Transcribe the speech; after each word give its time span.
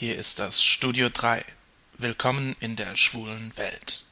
Hier 0.00 0.16
ist 0.16 0.38
das 0.38 0.62
Studio 0.62 1.08
3. 1.12 1.44
Willkommen 1.94 2.54
in 2.60 2.76
der 2.76 2.96
schwulen 2.96 3.52
Welt. 3.56 4.04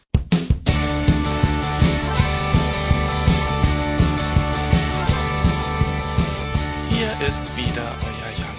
Hier 6.91 7.21
ist 7.25 7.57
wieder 7.57 7.95
euer 8.03 8.33
Jan. 8.37 8.57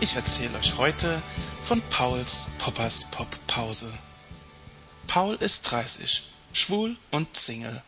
Ich 0.00 0.16
erzähle 0.16 0.56
euch 0.56 0.78
heute 0.78 1.22
von 1.62 1.82
Pauls 1.90 2.52
Poppers 2.56 3.10
Pop 3.10 3.28
Pause. 3.46 3.92
Paul 5.08 5.34
ist 5.34 5.70
30, 5.70 6.32
schwul 6.54 6.96
und 7.10 7.36
Single. 7.36 7.82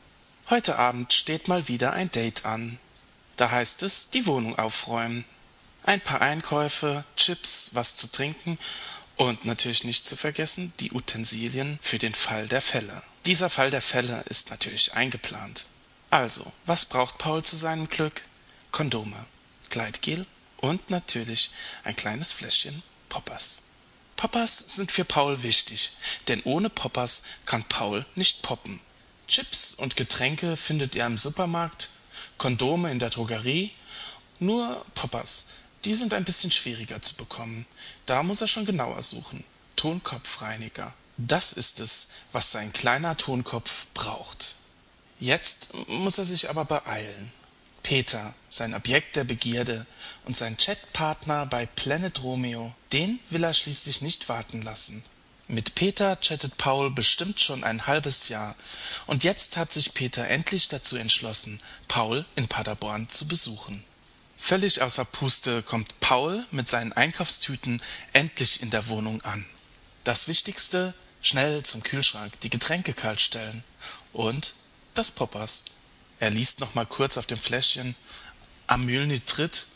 Heute 0.50 0.78
Abend 0.78 1.14
steht 1.14 1.48
mal 1.48 1.68
wieder 1.68 1.94
ein 1.94 2.10
Date 2.10 2.44
an. 2.44 2.78
Da 3.36 3.50
heißt 3.50 3.82
es, 3.82 4.10
die 4.10 4.26
Wohnung 4.26 4.58
aufräumen 4.58 5.24
ein 5.84 6.00
paar 6.00 6.20
Einkäufe, 6.20 7.04
Chips, 7.16 7.70
was 7.72 7.96
zu 7.96 8.10
trinken 8.10 8.58
und 9.16 9.44
natürlich 9.44 9.84
nicht 9.84 10.06
zu 10.06 10.16
vergessen 10.16 10.72
die 10.80 10.92
Utensilien 10.92 11.78
für 11.82 11.98
den 11.98 12.14
Fall 12.14 12.48
der 12.48 12.60
Fälle. 12.60 13.02
Dieser 13.26 13.50
Fall 13.50 13.70
der 13.70 13.82
Fälle 13.82 14.22
ist 14.28 14.50
natürlich 14.50 14.94
eingeplant. 14.94 15.66
Also, 16.10 16.52
was 16.66 16.84
braucht 16.84 17.18
Paul 17.18 17.42
zu 17.42 17.56
seinem 17.56 17.88
Glück? 17.88 18.22
Kondome, 18.70 19.26
Gleitgel 19.70 20.26
und 20.58 20.90
natürlich 20.90 21.50
ein 21.84 21.96
kleines 21.96 22.32
Fläschchen 22.32 22.82
Poppers. 23.08 23.70
Poppers 24.16 24.58
sind 24.58 24.90
für 24.90 25.04
Paul 25.04 25.42
wichtig, 25.42 25.92
denn 26.28 26.42
ohne 26.44 26.70
Poppers 26.70 27.22
kann 27.46 27.64
Paul 27.64 28.06
nicht 28.14 28.42
poppen. 28.42 28.80
Chips 29.28 29.74
und 29.74 29.96
Getränke 29.96 30.56
findet 30.56 30.94
ihr 30.94 31.06
im 31.06 31.18
Supermarkt, 31.18 31.90
Kondome 32.38 32.90
in 32.90 32.98
der 32.98 33.10
Drogerie, 33.10 33.72
nur 34.38 34.84
Poppers 34.94 35.48
die 35.84 35.94
sind 35.94 36.14
ein 36.14 36.24
bisschen 36.24 36.50
schwieriger 36.50 37.02
zu 37.02 37.14
bekommen. 37.14 37.66
Da 38.06 38.22
muss 38.22 38.40
er 38.40 38.48
schon 38.48 38.66
genauer 38.66 39.02
suchen. 39.02 39.44
Tonkopfreiniger. 39.76 40.92
Das 41.16 41.52
ist 41.52 41.80
es, 41.80 42.08
was 42.32 42.52
sein 42.52 42.72
kleiner 42.72 43.16
Tonkopf 43.16 43.86
braucht. 43.94 44.56
Jetzt 45.20 45.74
muss 45.88 46.18
er 46.18 46.24
sich 46.24 46.50
aber 46.50 46.64
beeilen. 46.64 47.32
Peter, 47.82 48.34
sein 48.48 48.74
Objekt 48.74 49.14
der 49.14 49.24
Begierde 49.24 49.86
und 50.24 50.36
sein 50.36 50.56
Chatpartner 50.56 51.46
bei 51.46 51.66
Planet 51.66 52.22
Romeo, 52.22 52.74
den 52.92 53.20
will 53.30 53.44
er 53.44 53.52
schließlich 53.52 54.00
nicht 54.00 54.28
warten 54.28 54.62
lassen. 54.62 55.04
Mit 55.46 55.74
Peter 55.74 56.16
chattet 56.16 56.56
Paul 56.56 56.90
bestimmt 56.90 57.38
schon 57.38 57.62
ein 57.62 57.86
halbes 57.86 58.30
Jahr, 58.30 58.54
und 59.06 59.22
jetzt 59.22 59.58
hat 59.58 59.70
sich 59.70 59.92
Peter 59.92 60.26
endlich 60.26 60.68
dazu 60.68 60.96
entschlossen, 60.96 61.60
Paul 61.86 62.24
in 62.34 62.48
Paderborn 62.48 63.10
zu 63.10 63.28
besuchen. 63.28 63.84
Völlig 64.46 64.82
außer 64.82 65.06
Puste 65.06 65.62
kommt 65.62 66.00
Paul 66.00 66.44
mit 66.50 66.68
seinen 66.68 66.92
Einkaufstüten 66.92 67.80
endlich 68.12 68.60
in 68.60 68.68
der 68.68 68.88
Wohnung 68.88 69.22
an. 69.22 69.46
Das 70.04 70.28
Wichtigste, 70.28 70.92
schnell 71.22 71.62
zum 71.62 71.82
Kühlschrank, 71.82 72.38
die 72.40 72.50
Getränke 72.50 72.92
kalt 72.92 73.22
stellen 73.22 73.64
und 74.12 74.52
das 74.92 75.12
Poppers. 75.12 75.64
Er 76.20 76.28
liest 76.28 76.60
noch 76.60 76.74
mal 76.74 76.84
kurz 76.84 77.16
auf 77.16 77.24
dem 77.24 77.38
Fläschchen 77.38 77.96
Amylnitrit. 78.66 79.68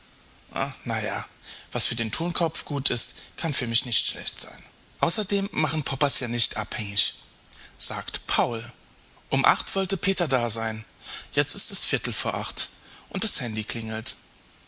Ah, 0.52 0.72
naja, 0.84 1.26
was 1.72 1.86
für 1.86 1.96
den 1.96 2.12
Tonkopf 2.12 2.66
gut 2.66 2.90
ist, 2.90 3.14
kann 3.38 3.54
für 3.54 3.66
mich 3.66 3.86
nicht 3.86 4.06
schlecht 4.06 4.38
sein. 4.38 4.62
Außerdem 5.00 5.48
machen 5.50 5.82
Poppers 5.82 6.20
ja 6.20 6.28
nicht 6.28 6.58
abhängig, 6.58 7.14
sagt 7.78 8.26
Paul. 8.26 8.70
Um 9.30 9.46
acht 9.46 9.74
wollte 9.74 9.96
Peter 9.96 10.28
da 10.28 10.50
sein. 10.50 10.84
Jetzt 11.32 11.54
ist 11.54 11.72
es 11.72 11.86
Viertel 11.86 12.12
vor 12.12 12.34
acht 12.34 12.68
und 13.08 13.24
das 13.24 13.40
Handy 13.40 13.64
klingelt. 13.64 14.14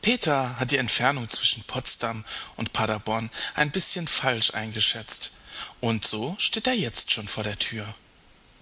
Peter 0.03 0.59
hat 0.59 0.71
die 0.71 0.79
Entfernung 0.79 1.29
zwischen 1.29 1.63
Potsdam 1.65 2.25
und 2.57 2.73
Paderborn 2.73 3.31
ein 3.55 3.71
bisschen 3.71 4.09
falsch 4.09 4.55
eingeschätzt, 4.55 5.33
und 5.81 6.07
so 6.07 6.37
steht 6.39 6.67
er 6.67 6.75
jetzt 6.75 7.13
schon 7.13 7.29
vor 7.29 7.45
der 7.45 7.59
Tür. 7.59 7.95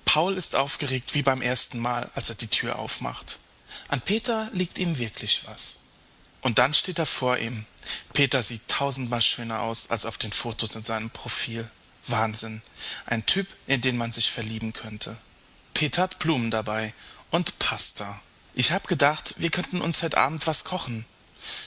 Paul 0.04 0.36
ist 0.36 0.56
aufgeregt 0.56 1.14
wie 1.14 1.22
beim 1.22 1.42
ersten 1.42 1.78
Mal, 1.78 2.10
als 2.14 2.30
er 2.30 2.36
die 2.36 2.48
Tür 2.48 2.78
aufmacht. 2.78 3.38
An 3.88 4.00
Peter 4.00 4.48
liegt 4.52 4.78
ihm 4.78 4.98
wirklich 4.98 5.42
was. 5.46 5.86
Und 6.40 6.58
dann 6.58 6.74
steht 6.74 6.98
er 6.98 7.06
vor 7.06 7.38
ihm. 7.38 7.66
Peter 8.12 8.42
sieht 8.42 8.66
tausendmal 8.68 9.22
schöner 9.22 9.60
aus 9.60 9.90
als 9.90 10.06
auf 10.06 10.18
den 10.18 10.32
Fotos 10.32 10.76
in 10.76 10.82
seinem 10.82 11.10
Profil. 11.10 11.70
Wahnsinn. 12.06 12.62
Ein 13.06 13.26
Typ, 13.26 13.46
in 13.66 13.80
den 13.80 13.96
man 13.96 14.12
sich 14.12 14.30
verlieben 14.30 14.72
könnte. 14.72 15.16
Peter 15.74 16.02
hat 16.02 16.18
Blumen 16.18 16.50
dabei 16.50 16.94
und 17.30 17.58
Pasta. 17.58 18.20
Ich 18.54 18.72
hab 18.72 18.88
gedacht, 18.88 19.34
wir 19.38 19.50
könnten 19.50 19.80
uns 19.80 20.02
heute 20.02 20.16
Abend 20.18 20.46
was 20.46 20.64
kochen. 20.64 21.04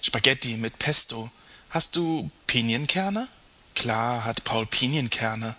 Spaghetti 0.01 0.57
mit 0.57 0.79
Pesto. 0.79 1.31
Hast 1.69 1.95
du 1.95 2.29
Pinienkerne? 2.47 3.27
Klar 3.75 4.25
hat 4.25 4.43
Paul 4.43 4.65
Pinienkerne. 4.65 5.55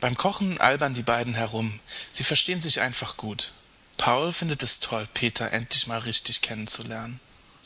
Beim 0.00 0.16
Kochen 0.16 0.60
albern 0.60 0.94
die 0.94 1.02
beiden 1.02 1.34
herum. 1.34 1.80
Sie 2.12 2.24
verstehen 2.24 2.62
sich 2.62 2.80
einfach 2.80 3.16
gut. 3.16 3.52
Paul 3.96 4.32
findet 4.32 4.62
es 4.62 4.80
toll, 4.80 5.08
Peter 5.12 5.52
endlich 5.52 5.86
mal 5.86 5.98
richtig 5.98 6.40
kennenzulernen. 6.40 7.18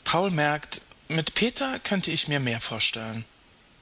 Paul 0.03 0.31
merkt, 0.31 0.81
mit 1.07 1.35
Peter 1.35 1.79
könnte 1.79 2.11
ich 2.11 2.27
mir 2.27 2.39
mehr 2.39 2.59
vorstellen. 2.59 3.25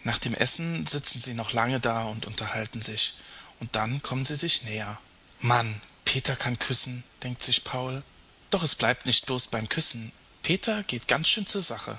Nach 0.03 0.17
dem 0.17 0.33
Essen 0.33 0.85
sitzen 0.85 1.19
sie 1.19 1.33
noch 1.33 1.53
lange 1.53 1.79
da 1.79 2.03
und 2.03 2.25
unterhalten 2.25 2.81
sich. 2.81 3.13
Und 3.59 3.75
dann 3.75 4.01
kommen 4.01 4.25
sie 4.25 4.35
sich 4.35 4.63
näher. 4.63 4.99
Mann, 5.39 5.81
Peter 6.03 6.35
kann 6.35 6.59
küssen, 6.59 7.03
denkt 7.23 7.43
sich 7.43 7.63
Paul. 7.63 8.03
Doch 8.49 8.63
es 8.63 8.75
bleibt 8.75 9.05
nicht 9.05 9.27
bloß 9.27 9.47
beim 9.47 9.69
Küssen. 9.69 10.11
Peter 10.43 10.83
geht 10.83 11.07
ganz 11.07 11.29
schön 11.29 11.45
zur 11.45 11.61
Sache. 11.61 11.97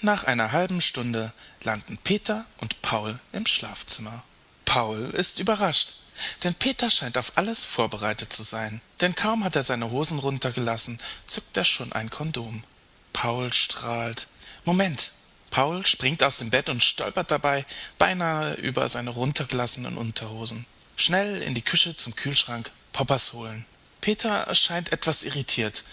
Nach 0.00 0.24
einer 0.24 0.52
halben 0.52 0.80
Stunde 0.80 1.32
landen 1.62 1.98
Peter 1.98 2.44
und 2.58 2.80
Paul 2.82 3.18
im 3.32 3.46
Schlafzimmer. 3.46 4.22
Paul 4.64 5.10
ist 5.14 5.38
überrascht, 5.38 5.96
denn 6.42 6.54
Peter 6.54 6.90
scheint 6.90 7.18
auf 7.18 7.32
alles 7.36 7.64
vorbereitet 7.64 8.32
zu 8.32 8.42
sein, 8.42 8.80
denn 9.00 9.14
kaum 9.14 9.44
hat 9.44 9.56
er 9.56 9.62
seine 9.62 9.90
Hosen 9.90 10.18
runtergelassen, 10.18 10.98
zückt 11.26 11.56
er 11.56 11.64
schon 11.64 11.92
ein 11.92 12.10
Kondom. 12.10 12.64
Paul 13.12 13.52
strahlt. 13.52 14.28
Moment. 14.64 15.12
Paul 15.50 15.84
springt 15.84 16.22
aus 16.22 16.38
dem 16.38 16.48
Bett 16.48 16.70
und 16.70 16.82
stolpert 16.82 17.30
dabei 17.30 17.66
beinahe 17.98 18.54
über 18.54 18.88
seine 18.88 19.10
runtergelassenen 19.10 19.98
Unterhosen. 19.98 20.64
Schnell 20.96 21.42
in 21.42 21.54
die 21.54 21.62
Küche 21.62 21.94
zum 21.94 22.16
Kühlschrank 22.16 22.70
Poppers 22.94 23.34
holen. 23.34 23.66
Peter 24.00 24.52
scheint 24.54 24.92
etwas 24.92 25.24
irritiert, 25.24 25.84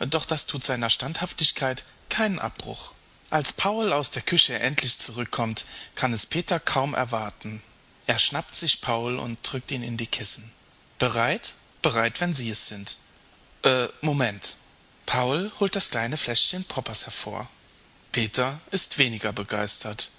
doch 0.00 0.24
das 0.24 0.46
tut 0.46 0.64
seiner 0.64 0.90
Standhaftigkeit 0.90 1.84
keinen 2.08 2.38
Abbruch. 2.38 2.92
Als 3.30 3.52
Paul 3.52 3.92
aus 3.92 4.10
der 4.10 4.22
Küche 4.22 4.58
endlich 4.58 4.98
zurückkommt, 4.98 5.66
kann 5.94 6.12
es 6.12 6.26
Peter 6.26 6.58
kaum 6.58 6.94
erwarten. 6.94 7.62
Er 8.06 8.18
schnappt 8.18 8.56
sich 8.56 8.80
Paul 8.80 9.18
und 9.18 9.40
drückt 9.42 9.70
ihn 9.70 9.82
in 9.82 9.98
die 9.98 10.06
Kissen. 10.06 10.50
Bereit? 10.98 11.54
Bereit, 11.82 12.20
wenn 12.20 12.32
Sie 12.32 12.50
es 12.50 12.68
sind. 12.68 12.96
Äh, 13.62 13.88
Moment. 14.00 14.56
Paul 15.04 15.52
holt 15.60 15.76
das 15.76 15.90
kleine 15.90 16.16
Fläschchen 16.16 16.64
Poppers 16.64 17.04
hervor. 17.04 17.48
Peter 18.12 18.60
ist 18.70 18.98
weniger 18.98 19.32
begeistert. 19.32 20.10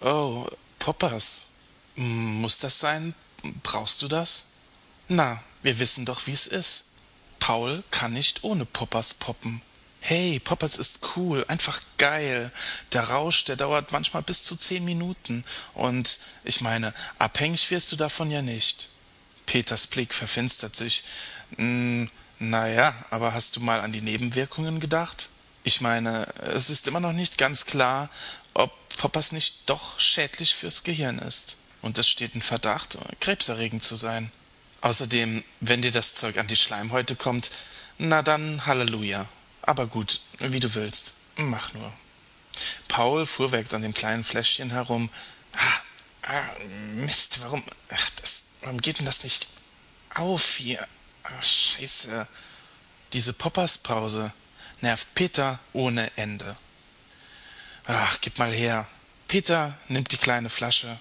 Oh, 0.00 0.46
Poppers. 0.78 1.48
Muss 1.96 2.58
das 2.58 2.78
sein? 2.78 3.14
Brauchst 3.62 4.02
du 4.02 4.08
das? 4.08 4.50
Na, 5.08 5.42
wir 5.62 5.78
wissen 5.78 6.04
doch, 6.04 6.26
wie's 6.26 6.46
ist. 6.46 6.93
Paul 7.44 7.84
kann 7.90 8.14
nicht 8.14 8.42
ohne 8.42 8.64
Poppers 8.64 9.12
poppen. 9.12 9.60
Hey, 10.00 10.40
Poppers 10.40 10.78
ist 10.78 11.00
cool, 11.14 11.44
einfach 11.46 11.82
geil. 11.98 12.50
Der 12.94 13.10
Rausch, 13.10 13.44
der 13.44 13.56
dauert 13.56 13.92
manchmal 13.92 14.22
bis 14.22 14.44
zu 14.44 14.56
zehn 14.56 14.82
Minuten. 14.82 15.44
Und 15.74 16.20
ich 16.44 16.62
meine, 16.62 16.94
abhängig 17.18 17.70
wirst 17.70 17.92
du 17.92 17.96
davon 17.96 18.30
ja 18.30 18.40
nicht. 18.40 18.88
Peters 19.44 19.86
Blick 19.86 20.14
verfinstert 20.14 20.74
sich. 20.74 21.04
Hm, 21.56 22.10
na 22.38 22.66
ja, 22.66 22.94
aber 23.10 23.34
hast 23.34 23.56
du 23.56 23.60
mal 23.60 23.82
an 23.82 23.92
die 23.92 24.00
Nebenwirkungen 24.00 24.80
gedacht? 24.80 25.28
Ich 25.64 25.82
meine, 25.82 26.24
es 26.40 26.70
ist 26.70 26.88
immer 26.88 27.00
noch 27.00 27.12
nicht 27.12 27.36
ganz 27.36 27.66
klar, 27.66 28.08
ob 28.54 28.72
Poppers 28.96 29.32
nicht 29.32 29.68
doch 29.68 30.00
schädlich 30.00 30.54
fürs 30.54 30.82
Gehirn 30.82 31.18
ist. 31.18 31.58
Und 31.82 31.98
es 31.98 32.08
steht 32.08 32.34
in 32.34 32.40
Verdacht, 32.40 32.96
krebserregend 33.20 33.84
zu 33.84 33.96
sein. 33.96 34.32
Außerdem, 34.84 35.42
wenn 35.60 35.80
dir 35.80 35.92
das 35.92 36.12
Zeug 36.12 36.36
an 36.36 36.46
die 36.46 36.56
Schleimhäute 36.56 37.16
kommt, 37.16 37.50
na 37.96 38.22
dann 38.22 38.66
Halleluja. 38.66 39.24
Aber 39.62 39.86
gut, 39.86 40.20
wie 40.40 40.60
du 40.60 40.74
willst. 40.74 41.14
Mach 41.36 41.72
nur. 41.72 41.90
Paul 42.86 43.24
fuhrwerkt 43.24 43.72
an 43.72 43.80
dem 43.80 43.94
kleinen 43.94 44.24
Fläschchen 44.24 44.68
herum. 44.68 45.08
Ah, 45.56 46.28
ah, 46.28 46.42
Mist, 46.96 47.40
warum. 47.42 47.64
Ach, 47.88 48.10
das, 48.20 48.48
warum 48.60 48.78
geht 48.78 48.98
denn 48.98 49.06
das 49.06 49.24
nicht 49.24 49.48
auf 50.14 50.56
hier? 50.56 50.86
Ah, 51.22 51.42
scheiße. 51.42 52.28
Diese 53.14 53.32
Popperspause 53.32 54.34
nervt 54.82 55.14
Peter 55.14 55.60
ohne 55.72 56.14
Ende. 56.16 56.58
Ach, 57.86 58.18
gib 58.20 58.38
mal 58.38 58.52
her. 58.52 58.86
Peter 59.28 59.78
nimmt 59.88 60.12
die 60.12 60.18
kleine 60.18 60.50
Flasche 60.50 60.98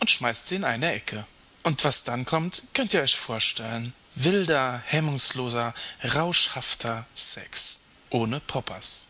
und 0.00 0.10
schmeißt 0.10 0.48
sie 0.48 0.56
in 0.56 0.64
eine 0.64 0.92
Ecke. 0.92 1.26
Und 1.66 1.82
was 1.82 2.04
dann 2.04 2.24
kommt, 2.24 2.62
könnt 2.74 2.94
ihr 2.94 3.02
euch 3.02 3.16
vorstellen. 3.16 3.92
Wilder, 4.14 4.80
hemmungsloser, 4.86 5.74
rauschhafter 6.14 7.06
Sex. 7.12 7.80
Ohne 8.08 8.38
Poppers. 8.38 9.08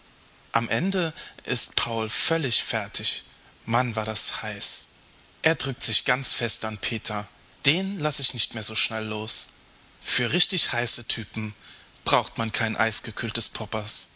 Am 0.52 0.70
Ende 0.70 1.12
ist 1.44 1.76
Paul 1.76 2.08
völlig 2.08 2.64
fertig. 2.64 3.24
Mann, 3.66 3.94
war 3.94 4.06
das 4.06 4.40
heiß. 4.40 4.88
er 5.42 5.54
drückt 5.56 5.84
sich 5.84 6.06
ganz 6.06 6.32
fest 6.32 6.64
an 6.64 6.78
peter 6.78 7.28
den 7.66 8.00
lass 8.00 8.20
ich 8.20 8.32
nicht 8.32 8.54
mehr 8.54 8.62
so 8.62 8.74
schnell 8.74 9.04
los 9.04 9.48
für 10.02 10.32
richtig 10.32 10.72
heiße 10.72 11.06
typen 11.06 11.54
braucht 12.04 12.38
man 12.38 12.52
kein 12.52 12.74
eisgekühltes 12.76 13.50
poppers 13.50 14.08